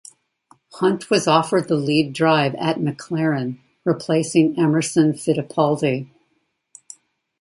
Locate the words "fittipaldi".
5.13-6.09